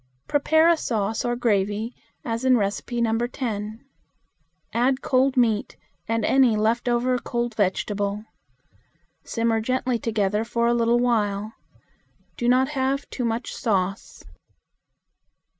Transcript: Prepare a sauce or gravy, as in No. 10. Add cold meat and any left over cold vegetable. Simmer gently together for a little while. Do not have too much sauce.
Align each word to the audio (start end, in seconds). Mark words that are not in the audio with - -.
Prepare 0.27 0.67
a 0.67 0.77
sauce 0.77 1.23
or 1.23 1.35
gravy, 1.35 1.93
as 2.25 2.43
in 2.43 2.53
No. 2.55 3.17
10. 3.27 3.85
Add 4.73 5.01
cold 5.03 5.37
meat 5.37 5.77
and 6.07 6.25
any 6.25 6.55
left 6.57 6.89
over 6.89 7.19
cold 7.19 7.53
vegetable. 7.53 8.25
Simmer 9.23 9.61
gently 9.61 9.99
together 9.99 10.43
for 10.43 10.65
a 10.65 10.73
little 10.73 10.97
while. 10.97 11.53
Do 12.35 12.49
not 12.49 12.69
have 12.69 13.07
too 13.11 13.25
much 13.25 13.53
sauce. 13.53 14.23